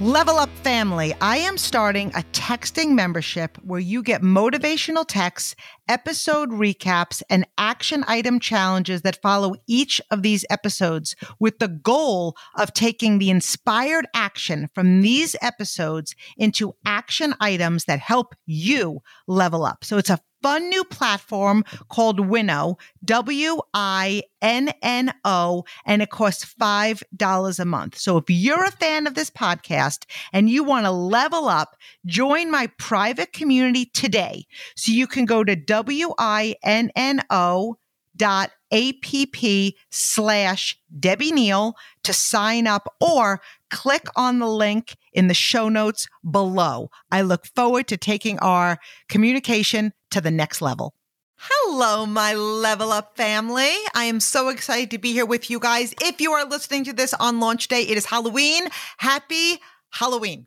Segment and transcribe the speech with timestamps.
[0.00, 5.54] Level Up Family, I am starting a texting membership where you get motivational texts,
[5.90, 12.36] episode recaps, and action item challenges that follow each of these episodes with the goal
[12.56, 19.64] of taking the inspired action from these episodes into action items that help you level
[19.64, 19.84] up.
[19.84, 26.10] So it's a fun new platform called Winno, W I N N O, and it
[26.10, 27.98] costs $5 a month.
[27.98, 31.76] So if you're a fan of this podcast and you want to level up,
[32.06, 34.46] join my private community today.
[34.76, 37.78] So you can go to W I N N O
[38.14, 45.34] dot app slash Debbie Neal to sign up or click on the link in the
[45.34, 46.90] show notes below.
[47.10, 50.92] I look forward to taking our communication to the next level.
[51.38, 53.72] Hello, my level up family.
[53.94, 55.94] I am so excited to be here with you guys.
[56.02, 58.68] If you are listening to this on launch day, it is Halloween.
[58.98, 59.58] Happy
[59.88, 60.46] Halloween.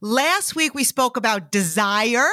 [0.00, 2.28] Last week we spoke about desire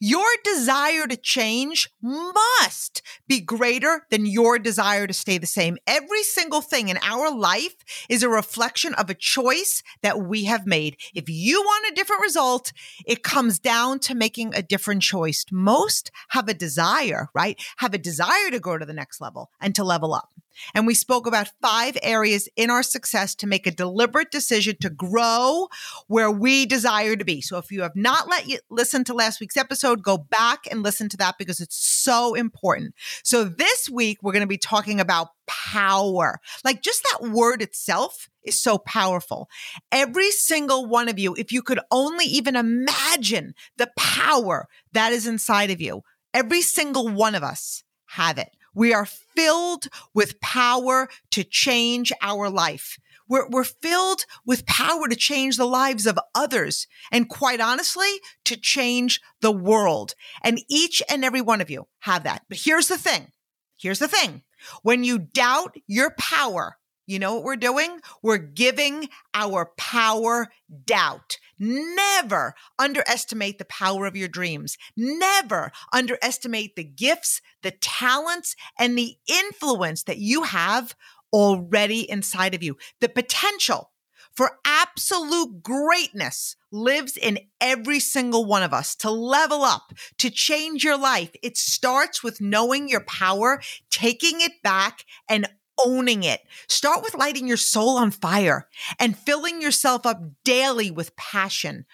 [0.00, 5.78] your desire to change must be greater than your desire to stay the same.
[5.86, 7.76] Every single thing in our life
[8.08, 10.96] is a reflection of a choice that we have made.
[11.14, 12.72] If you want a different result,
[13.06, 15.44] it comes down to making a different choice.
[15.50, 17.60] Most have a desire, right?
[17.78, 20.30] Have a desire to go to the next level and to level up.
[20.74, 24.90] And we spoke about five areas in our success to make a deliberate decision to
[24.90, 25.68] grow
[26.06, 27.40] where we desire to be.
[27.40, 30.82] So if you have not let you listen to last week's episode, go back and
[30.82, 32.94] listen to that because it's so important.
[33.22, 36.40] So this week we're going to be talking about power.
[36.64, 39.48] Like just that word itself is so powerful.
[39.92, 45.26] Every single one of you, if you could only even imagine the power that is
[45.26, 46.02] inside of you,
[46.32, 48.50] every single one of us have it.
[48.74, 52.98] We are filled with power to change our life.
[53.28, 58.56] We're, we're filled with power to change the lives of others and quite honestly, to
[58.56, 60.14] change the world.
[60.42, 62.42] And each and every one of you have that.
[62.48, 63.32] But here's the thing.
[63.78, 64.42] Here's the thing.
[64.82, 68.00] When you doubt your power, you know what we're doing?
[68.22, 70.48] We're giving our power
[70.84, 71.38] doubt.
[71.58, 74.76] Never underestimate the power of your dreams.
[74.96, 80.94] Never underestimate the gifts, the talents, and the influence that you have
[81.32, 82.76] already inside of you.
[83.00, 83.90] The potential
[84.36, 90.84] for absolute greatness lives in every single one of us to level up, to change
[90.84, 91.30] your life.
[91.42, 93.60] It starts with knowing your power,
[93.90, 95.48] taking it back and
[95.84, 96.40] owning it.
[96.68, 101.84] Start with lighting your soul on fire and filling yourself up daily with passion.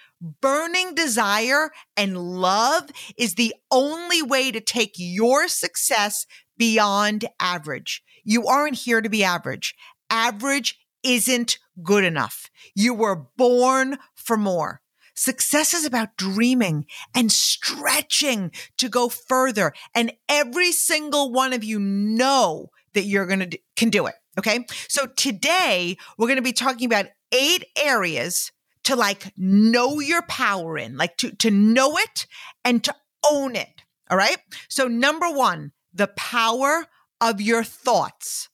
[0.41, 6.27] Burning desire and love is the only way to take your success
[6.57, 8.03] beyond average.
[8.25, 9.75] You aren't here to be average.
[10.11, 12.51] Average isn't good enough.
[12.75, 14.81] You were born for more.
[15.15, 19.73] Success is about dreaming and stretching to go further.
[19.95, 24.15] And every single one of you know that you're going to can do it.
[24.39, 24.65] Okay.
[24.89, 28.53] So today we're going to be talking about eight areas
[28.85, 32.27] to like know your power in, like to, to know it
[32.65, 32.95] and to
[33.31, 33.83] own it.
[34.11, 34.39] All right.
[34.69, 36.87] So number one, the power
[37.23, 38.51] of your thoughts.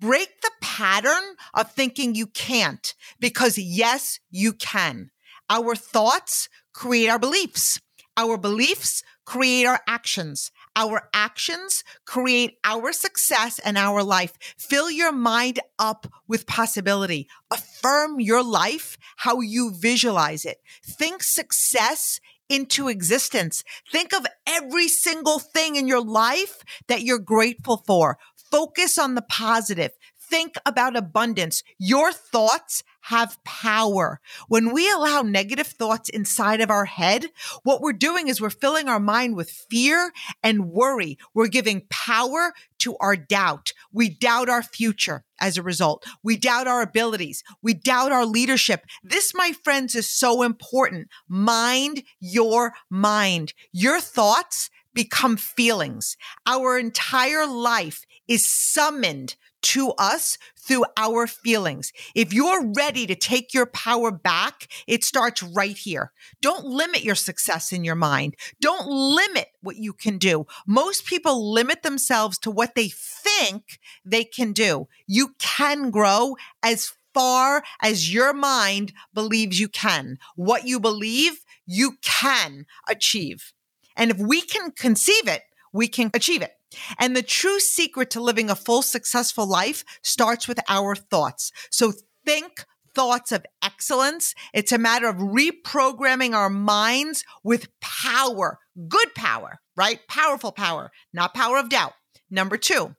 [0.00, 5.10] Break the pattern of thinking you can't because yes, you can.
[5.50, 7.80] Our thoughts create our beliefs.
[8.16, 10.52] Our beliefs create our actions.
[10.76, 14.34] Our actions create our success and our life.
[14.56, 17.28] Fill your mind up with possibility.
[17.50, 20.58] Affirm your life how you visualize it.
[20.84, 23.62] Think success into existence.
[23.90, 28.18] Think of every single thing in your life that you're grateful for.
[28.54, 29.90] Focus on the positive.
[30.16, 31.64] Think about abundance.
[31.76, 34.20] Your thoughts have power.
[34.46, 37.26] When we allow negative thoughts inside of our head,
[37.64, 41.18] what we're doing is we're filling our mind with fear and worry.
[41.34, 43.72] We're giving power to our doubt.
[43.92, 46.06] We doubt our future as a result.
[46.22, 47.42] We doubt our abilities.
[47.60, 48.84] We doubt our leadership.
[49.02, 51.08] This, my friends, is so important.
[51.28, 53.52] Mind your mind.
[53.72, 56.16] Your thoughts become feelings.
[56.46, 61.90] Our entire life is summoned to us through our feelings.
[62.14, 66.12] If you're ready to take your power back, it starts right here.
[66.42, 68.34] Don't limit your success in your mind.
[68.60, 70.46] Don't limit what you can do.
[70.66, 74.86] Most people limit themselves to what they think they can do.
[75.06, 80.18] You can grow as far as your mind believes you can.
[80.36, 83.52] What you believe, you can achieve.
[83.96, 85.42] And if we can conceive it,
[85.72, 86.52] we can achieve it.
[86.98, 91.52] And the true secret to living a full, successful life starts with our thoughts.
[91.70, 91.92] So
[92.24, 94.34] think thoughts of excellence.
[94.52, 100.00] It's a matter of reprogramming our minds with power, good power, right?
[100.08, 101.92] Powerful power, not power of doubt.
[102.30, 102.94] Number two,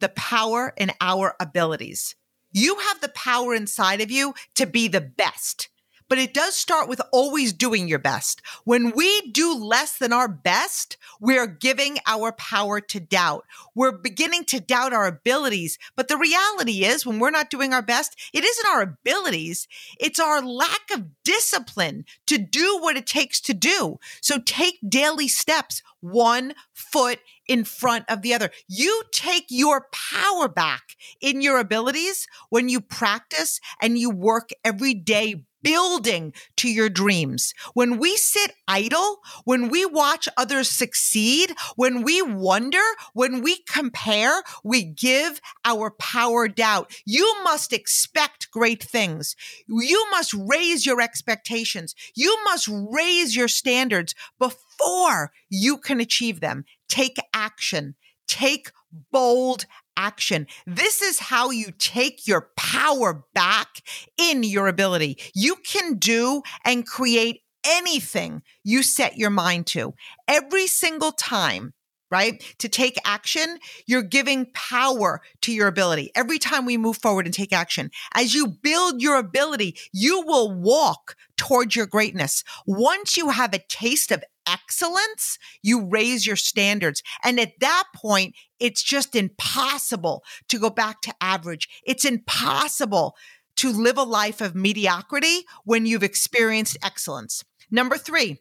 [0.00, 2.14] the power in our abilities.
[2.52, 5.68] You have the power inside of you to be the best
[6.08, 8.42] but it does start with always doing your best.
[8.64, 13.44] When we do less than our best, we're giving our power to doubt.
[13.74, 15.78] We're beginning to doubt our abilities.
[15.96, 19.68] But the reality is when we're not doing our best, it isn't our abilities.
[19.98, 23.98] It's our lack of discipline to do what it takes to do.
[24.20, 27.18] So take daily steps, one foot
[27.48, 28.50] in front of the other.
[28.68, 34.94] You take your power back in your abilities when you practice and you work every
[34.94, 37.52] day building to your dreams.
[37.74, 42.82] When we sit idle, when we watch others succeed, when we wonder,
[43.14, 46.92] when we compare, we give our power doubt.
[47.04, 49.34] You must expect great things.
[49.68, 51.94] You must raise your expectations.
[52.14, 56.64] You must raise your standards before you can achieve them.
[56.88, 57.94] Take action.
[58.28, 58.70] Take
[59.12, 59.66] bold
[59.96, 60.46] action.
[60.66, 63.82] This is how you take your power back
[64.18, 65.18] in your ability.
[65.34, 69.94] You can do and create anything you set your mind to.
[70.28, 71.72] Every single time
[72.10, 72.42] right?
[72.58, 76.10] To take action, you're giving power to your ability.
[76.14, 80.54] Every time we move forward and take action, as you build your ability, you will
[80.54, 82.44] walk towards your greatness.
[82.66, 87.02] Once you have a taste of excellence, you raise your standards.
[87.24, 91.68] And at that point, it's just impossible to go back to average.
[91.84, 93.16] It's impossible
[93.56, 97.42] to live a life of mediocrity when you've experienced excellence.
[97.70, 98.38] Number three,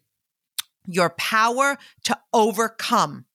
[0.88, 3.26] your power to overcome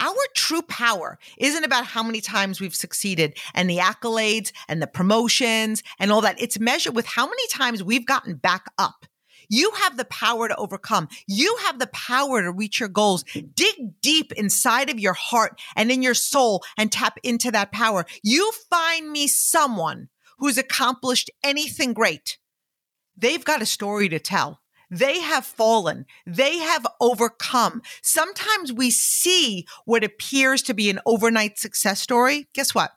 [0.00, 4.86] our true power isn't about how many times we've succeeded and the accolades and the
[4.86, 6.40] promotions and all that.
[6.40, 9.06] It's measured with how many times we've gotten back up.
[9.50, 11.08] You have the power to overcome.
[11.26, 13.24] You have the power to reach your goals.
[13.54, 18.06] Dig deep inside of your heart and in your soul and tap into that power.
[18.22, 20.08] You find me someone
[20.38, 22.38] who's accomplished anything great.
[23.16, 24.59] They've got a story to tell.
[24.90, 26.06] They have fallen.
[26.26, 27.82] They have overcome.
[28.02, 32.48] Sometimes we see what appears to be an overnight success story.
[32.54, 32.90] Guess what?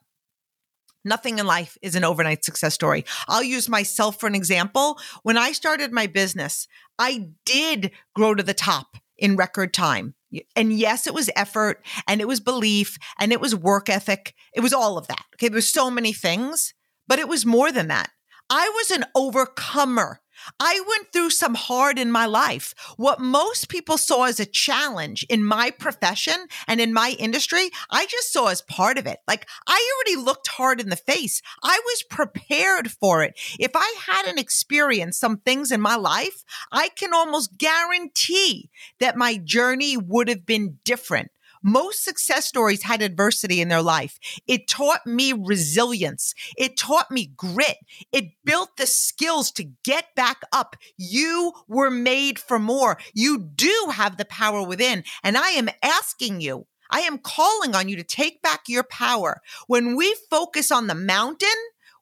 [1.06, 3.06] Nothing in life is an overnight success story.
[3.28, 4.98] I'll use myself for an example.
[5.24, 6.68] When I started my business,
[6.98, 10.16] I did grow to the top in record time.
[10.56, 14.34] And yes, it was effort and it was belief and it was work ethic.
[14.56, 15.26] It was all of that.
[15.36, 15.50] Okay.
[15.50, 16.74] There was so many things,
[17.08, 18.10] but it was more than that.
[18.50, 20.22] I was an overcomer.
[20.60, 22.74] I went through some hard in my life.
[22.98, 28.06] What most people saw as a challenge in my profession and in my industry, I
[28.06, 29.20] just saw as part of it.
[29.28, 31.42] Like I already looked hard in the face.
[31.64, 33.40] I was prepared for it.
[33.60, 38.70] If I hadn't experienced some things in my life, I can almost guarantee
[39.00, 41.32] that my journey would have been different.
[41.64, 44.20] Most success stories had adversity in their life.
[44.48, 46.36] It taught me resilience.
[46.58, 47.78] It taught me grit.
[48.12, 50.76] It built the skills to get back up.
[50.98, 53.00] You were made for more.
[53.14, 55.06] You do have the power within.
[55.24, 59.42] And I am asking you, I am calling on you to take back your power.
[59.68, 61.50] When we focus on the mountain,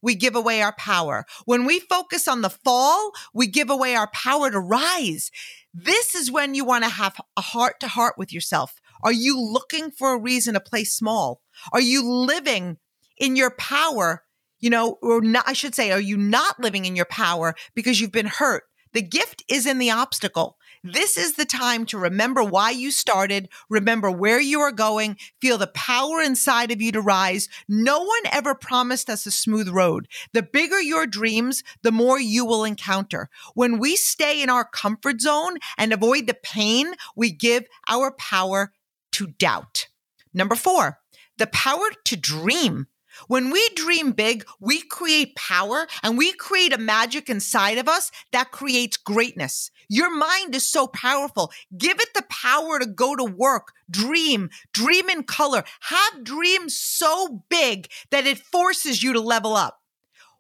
[0.01, 1.25] we give away our power.
[1.45, 5.29] When we focus on the fall, we give away our power to rise.
[5.73, 8.80] This is when you want to have a heart to heart with yourself.
[9.03, 11.41] Are you looking for a reason to play small?
[11.71, 12.77] Are you living
[13.17, 14.23] in your power?
[14.59, 17.99] You know, or not, I should say, are you not living in your power because
[17.99, 18.63] you've been hurt?
[18.93, 20.57] The gift is in the obstacle.
[20.83, 25.59] This is the time to remember why you started, remember where you are going, feel
[25.59, 27.47] the power inside of you to rise.
[27.69, 30.07] No one ever promised us a smooth road.
[30.33, 33.29] The bigger your dreams, the more you will encounter.
[33.53, 38.73] When we stay in our comfort zone and avoid the pain, we give our power
[39.11, 39.87] to doubt.
[40.33, 40.99] Number four,
[41.37, 42.87] the power to dream.
[43.27, 48.11] When we dream big, we create power and we create a magic inside of us
[48.31, 49.69] that creates greatness.
[49.89, 51.51] Your mind is so powerful.
[51.77, 57.43] Give it the power to go to work, dream, dream in color, have dreams so
[57.49, 59.81] big that it forces you to level up.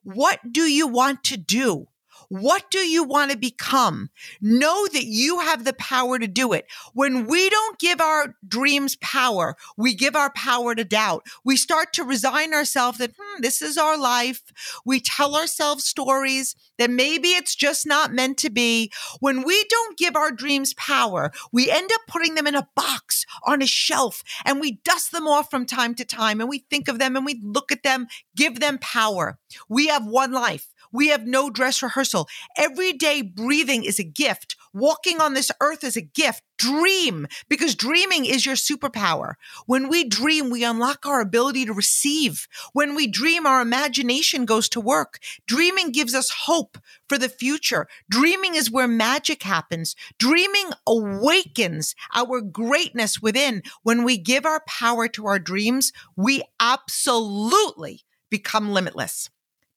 [0.03, 1.87] What do you want to do?
[2.31, 4.09] What do you want to become?
[4.39, 6.65] Know that you have the power to do it.
[6.93, 11.25] When we don't give our dreams power, we give our power to doubt.
[11.43, 14.43] We start to resign ourselves that, hmm, this is our life.
[14.85, 18.93] We tell ourselves stories that maybe it's just not meant to be.
[19.19, 23.25] When we don't give our dreams power, we end up putting them in a box
[23.43, 26.87] on a shelf and we dust them off from time to time and we think
[26.87, 28.07] of them and we look at them,
[28.37, 29.37] give them power.
[29.67, 30.70] We have one life.
[30.91, 32.27] We have no dress rehearsal.
[32.57, 34.55] Every day breathing is a gift.
[34.73, 36.43] Walking on this earth is a gift.
[36.57, 39.33] Dream because dreaming is your superpower.
[39.65, 42.47] When we dream, we unlock our ability to receive.
[42.73, 45.19] When we dream, our imagination goes to work.
[45.47, 46.77] Dreaming gives us hope
[47.09, 47.87] for the future.
[48.09, 49.95] Dreaming is where magic happens.
[50.19, 53.63] Dreaming awakens our greatness within.
[53.83, 59.29] When we give our power to our dreams, we absolutely become limitless.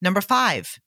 [0.02, 0.78] Number five,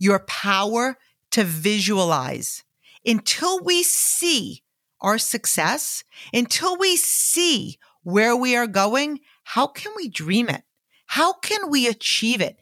[0.00, 0.96] your power
[1.30, 2.64] to visualize.
[3.06, 4.64] Until we see
[5.00, 6.02] our success,
[6.32, 10.62] until we see where we are going, how can we dream it?
[11.06, 12.56] How can we achieve it?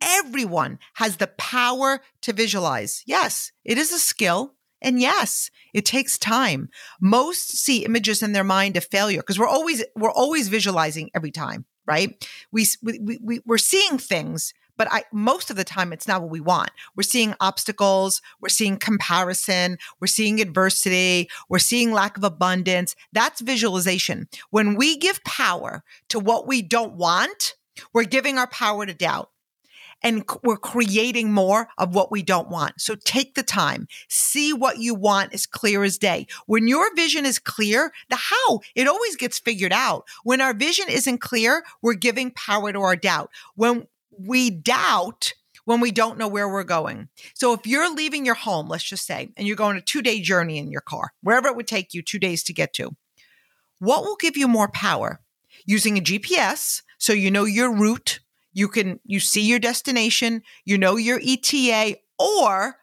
[0.00, 3.02] Everyone has the power to visualize.
[3.06, 4.54] Yes, it is a skill.
[4.80, 6.68] And yes, it takes time.
[7.00, 11.30] Most see images in their mind of failure because we're always, we're always visualizing every
[11.30, 12.28] time, right?
[12.50, 16.30] We, we, we, we're seeing things but I most of the time it's not what
[16.32, 16.72] we want.
[16.96, 22.96] We're seeing obstacles, we're seeing comparison, we're seeing adversity, we're seeing lack of abundance.
[23.12, 24.26] That's visualization.
[24.50, 27.54] When we give power to what we don't want,
[27.92, 29.30] we're giving our power to doubt
[30.02, 32.80] and we're creating more of what we don't want.
[32.80, 36.26] So take the time, see what you want as clear as day.
[36.46, 40.06] When your vision is clear, the how, it always gets figured out.
[40.24, 43.30] When our vision isn't clear, we're giving power to our doubt.
[43.54, 43.86] When
[44.18, 45.32] we doubt
[45.64, 47.08] when we don't know where we're going.
[47.34, 50.20] So if you're leaving your home, let's just say, and you're going a two day
[50.20, 52.96] journey in your car, wherever it would take you two days to get to,
[53.78, 55.20] what will give you more power?
[55.66, 58.20] Using a GPS, so you know your route,
[58.52, 62.76] you can, you see your destination, you know your ETA, or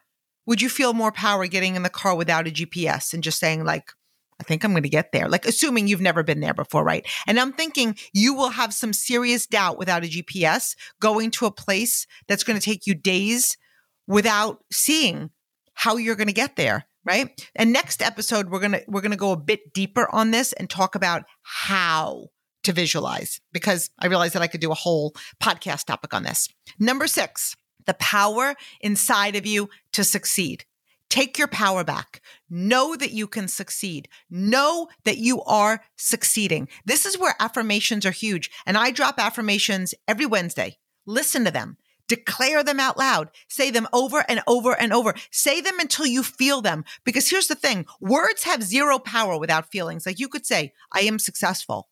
[0.46, 3.64] would you feel more power getting in the car without a GPS and just saying
[3.64, 3.92] like,
[4.40, 5.28] I think I'm going to get there.
[5.28, 7.06] Like, assuming you've never been there before, right?
[7.26, 11.50] And I'm thinking you will have some serious doubt without a GPS going to a
[11.50, 13.58] place that's going to take you days
[14.06, 15.30] without seeing
[15.74, 19.10] how you're going to get there right and next episode we're going to we're going
[19.10, 22.26] to go a bit deeper on this and talk about how
[22.62, 26.48] to visualize because i realized that i could do a whole podcast topic on this
[26.78, 27.56] number 6
[27.86, 30.64] the power inside of you to succeed
[31.10, 32.22] Take your power back.
[32.48, 34.08] Know that you can succeed.
[34.30, 36.68] Know that you are succeeding.
[36.84, 38.48] This is where affirmations are huge.
[38.64, 40.78] And I drop affirmations every Wednesday.
[41.04, 41.76] Listen to them.
[42.06, 43.30] Declare them out loud.
[43.48, 45.14] Say them over and over and over.
[45.32, 46.84] Say them until you feel them.
[47.04, 50.06] Because here's the thing words have zero power without feelings.
[50.06, 51.88] Like you could say, I am successful.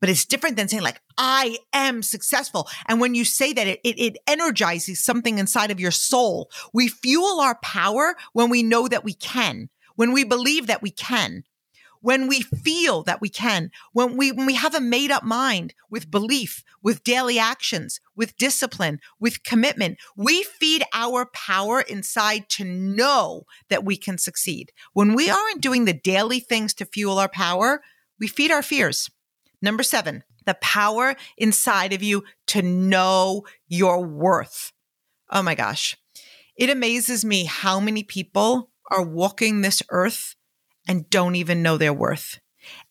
[0.00, 2.68] But it's different than saying like, I am successful.
[2.86, 6.50] And when you say that, it, it, it, energizes something inside of your soul.
[6.72, 10.90] We fuel our power when we know that we can, when we believe that we
[10.90, 11.44] can,
[12.00, 15.72] when we feel that we can, when we, when we have a made up mind
[15.88, 22.64] with belief, with daily actions, with discipline, with commitment, we feed our power inside to
[22.64, 24.72] know that we can succeed.
[24.92, 27.82] When we aren't doing the daily things to fuel our power,
[28.18, 29.08] we feed our fears.
[29.62, 34.72] Number seven, the power inside of you to know your worth.
[35.30, 35.96] Oh my gosh.
[36.56, 40.34] It amazes me how many people are walking this earth
[40.86, 42.40] and don't even know their worth.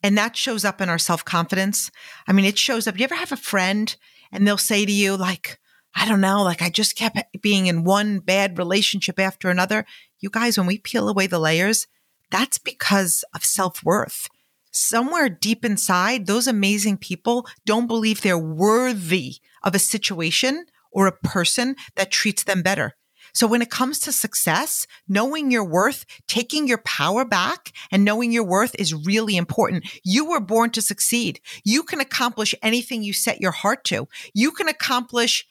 [0.01, 1.91] And that shows up in our self confidence.
[2.27, 2.97] I mean, it shows up.
[2.97, 3.95] You ever have a friend
[4.31, 5.59] and they'll say to you, like,
[5.93, 9.85] I don't know, like I just kept being in one bad relationship after another.
[10.19, 11.87] You guys, when we peel away the layers,
[12.29, 14.29] that's because of self worth
[14.71, 21.11] somewhere deep inside, those amazing people don't believe they're worthy of a situation or a
[21.11, 22.95] person that treats them better.
[23.33, 28.31] So when it comes to success, knowing your worth, taking your power back and knowing
[28.31, 29.85] your worth is really important.
[30.03, 31.39] You were born to succeed.
[31.63, 34.07] You can accomplish anything you set your heart to.
[34.33, 35.47] You can accomplish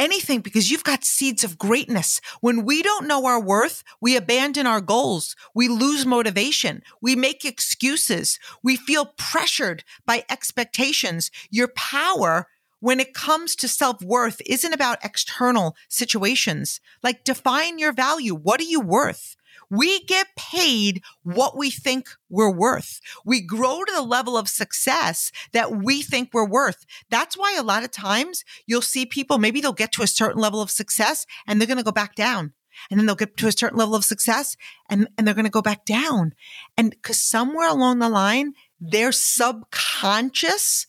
[0.00, 2.20] anything because you've got seeds of greatness.
[2.40, 5.36] When we don't know our worth, we abandon our goals.
[5.54, 6.82] We lose motivation.
[7.02, 8.40] We make excuses.
[8.62, 11.30] We feel pressured by expectations.
[11.50, 12.48] Your power
[12.80, 16.80] when it comes to self worth isn't about external situations.
[17.02, 18.34] Like define your value.
[18.34, 19.36] What are you worth?
[19.70, 23.00] We get paid what we think we're worth.
[23.24, 26.84] We grow to the level of success that we think we're worth.
[27.08, 30.40] That's why a lot of times you'll see people, maybe they'll get to a certain
[30.40, 32.52] level of success and they're going to go back down.
[32.90, 34.56] And then they'll get to a certain level of success
[34.88, 36.32] and, and they're going to go back down.
[36.76, 40.86] And because somewhere along the line, their subconscious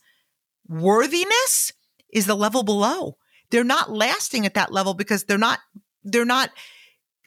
[0.68, 1.72] worthiness
[2.12, 3.18] is the level below.
[3.50, 5.58] They're not lasting at that level because they're not,
[6.02, 6.50] they're not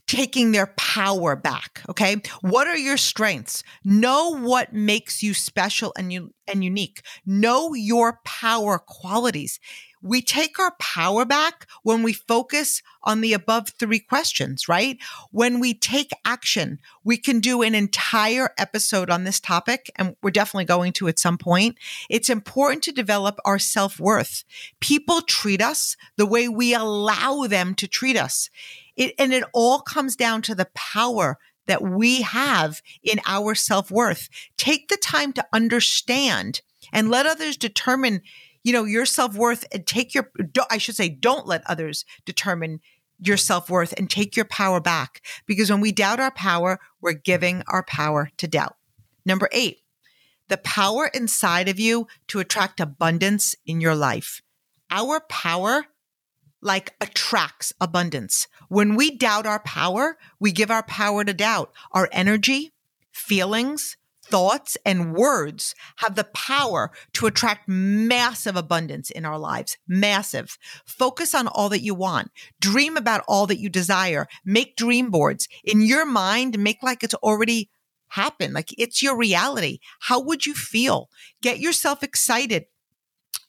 [0.07, 1.81] taking their power back.
[1.89, 2.21] Okay.
[2.41, 3.63] What are your strengths?
[3.83, 7.01] Know what makes you special and you and unique.
[7.25, 9.59] Know your power qualities.
[10.05, 14.99] We take our power back when we focus on the above three questions, right?
[15.31, 20.29] When we take action, we can do an entire episode on this topic, and we're
[20.29, 21.79] definitely going to at some point.
[22.07, 24.43] It's important to develop our self worth.
[24.79, 28.51] People treat us the way we allow them to treat us.
[28.95, 31.37] It, and it all comes down to the power
[31.67, 34.29] that we have in our self worth.
[34.57, 36.61] Take the time to understand
[36.93, 38.21] and let others determine,
[38.63, 40.31] you know, your self worth and take your,
[40.69, 42.81] I should say, don't let others determine
[43.19, 45.21] your self worth and take your power back.
[45.45, 48.75] Because when we doubt our power, we're giving our power to doubt.
[49.25, 49.79] Number eight,
[50.47, 54.41] the power inside of you to attract abundance in your life.
[54.91, 55.85] Our power
[56.61, 58.47] like attracts abundance.
[58.69, 61.71] When we doubt our power, we give our power to doubt.
[61.91, 62.73] Our energy,
[63.11, 69.77] feelings, thoughts, and words have the power to attract massive abundance in our lives.
[69.87, 70.57] Massive.
[70.85, 72.31] Focus on all that you want.
[72.59, 74.27] Dream about all that you desire.
[74.43, 75.47] Make dream boards.
[75.63, 77.69] In your mind, make like it's already
[78.09, 79.79] happened, like it's your reality.
[79.99, 81.09] How would you feel?
[81.41, 82.65] Get yourself excited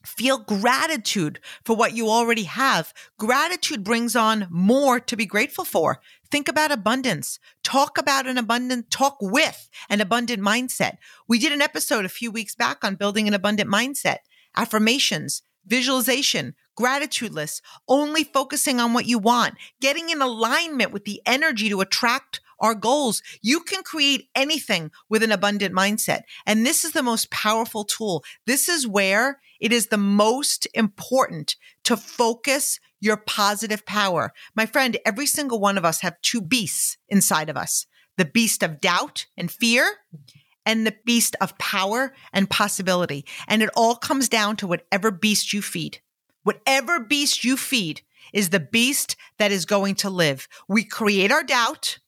[0.06, 2.94] Feel gratitude for what you already have.
[3.18, 6.00] Gratitude brings on more to be grateful for.
[6.30, 7.38] Think about abundance.
[7.62, 10.96] Talk about an abundant, talk with an abundant mindset.
[11.28, 14.18] We did an episode a few weeks back on building an abundant mindset,
[14.56, 21.20] affirmations, visualization, gratitude lists, only focusing on what you want, getting in alignment with the
[21.26, 23.22] energy to attract our goals.
[23.42, 26.22] You can create anything with an abundant mindset.
[26.46, 28.25] And this is the most powerful tool.
[28.46, 34.32] This is where it is the most important to focus your positive power.
[34.54, 37.86] My friend, every single one of us have two beasts inside of us.
[38.16, 39.99] The beast of doubt and fear
[40.64, 43.25] and the beast of power and possibility.
[43.47, 46.00] And it all comes down to whatever beast you feed.
[46.42, 50.49] Whatever beast you feed is the beast that is going to live.
[50.69, 51.99] We create our doubt.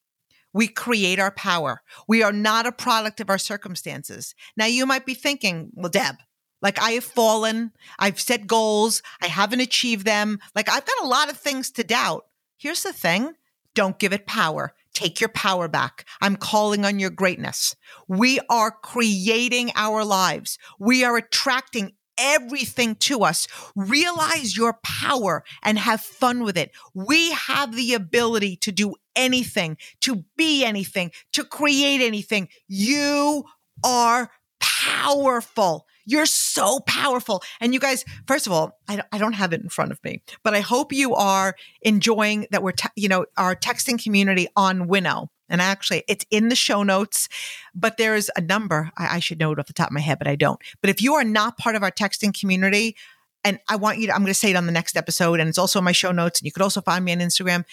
[0.53, 1.83] We create our power.
[2.07, 4.35] We are not a product of our circumstances.
[4.57, 6.17] Now you might be thinking, well, Deb,
[6.61, 10.39] like I have fallen, I've set goals, I haven't achieved them.
[10.55, 12.27] Like I've got a lot of things to doubt.
[12.57, 13.35] Here's the thing
[13.75, 14.75] don't give it power.
[14.93, 16.05] Take your power back.
[16.21, 17.77] I'm calling on your greatness.
[18.09, 20.59] We are creating our lives.
[20.81, 23.47] We are attracting everything to us.
[23.77, 26.73] Realize your power and have fun with it.
[26.93, 32.49] We have the ability to do anything, to be anything, to create anything.
[32.69, 33.45] You
[33.85, 35.87] are powerful.
[36.07, 37.43] You're so powerful.
[37.61, 40.23] And you guys, first of all, I, I don't have it in front of me,
[40.43, 44.89] but I hope you are enjoying that we're, te- you know, our texting community on
[44.89, 45.29] Winno.
[45.51, 47.29] And actually, it's in the show notes,
[47.75, 48.91] but there's a number.
[48.97, 50.61] I, I should know it off the top of my head, but I don't.
[50.81, 52.97] But if you are not part of our texting community,
[53.45, 55.49] and I want you to, I'm going to say it on the next episode, and
[55.49, 56.41] it's also in my show notes.
[56.41, 57.65] And you could also find me on Instagram.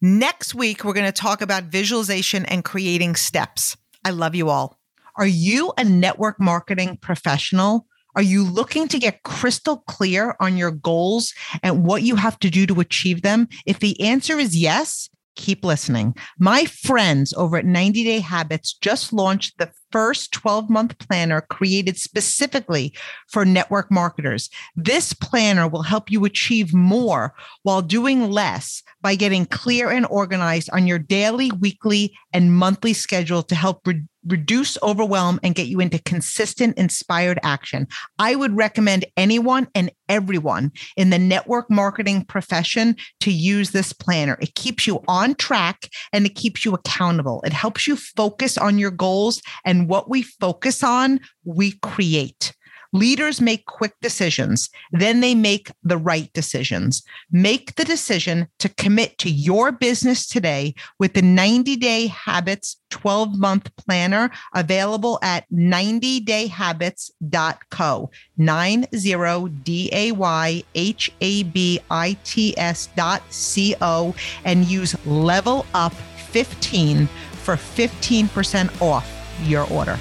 [0.00, 3.76] Next week, we're going to talk about visualization and creating steps.
[4.04, 4.78] I love you all.
[5.16, 7.86] Are you a network marketing professional?
[8.16, 12.50] Are you looking to get crystal clear on your goals and what you have to
[12.50, 13.48] do to achieve them?
[13.66, 15.08] If the answer is yes,
[15.40, 16.14] keep listening.
[16.38, 21.96] My friends over at 90 Day Habits just launched the first 12 month planner created
[21.96, 22.94] specifically
[23.28, 24.50] for network marketers.
[24.76, 30.70] This planner will help you achieve more while doing less by getting clear and organized
[30.72, 33.82] on your daily, weekly, and monthly schedule to help
[34.26, 37.86] reduce overwhelm and get you into consistent, inspired action.
[38.18, 44.36] I would recommend anyone and everyone in the network marketing profession to use this planner.
[44.40, 47.42] It keeps you on track and it keeps you accountable.
[47.44, 52.52] It helps you focus on your goals and what we focus on, we create.
[52.92, 57.04] Leaders make quick decisions, then they make the right decisions.
[57.30, 63.38] Make the decision to commit to your business today with the 90 Day Habits 12
[63.38, 68.10] month planner available at 90dayhabits.co.
[68.36, 74.12] 90 D A Y H A B I T S dot C O
[74.44, 79.08] and use level up 15 for 15% off
[79.44, 79.96] your order.